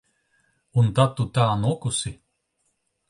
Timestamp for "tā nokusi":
1.37-2.15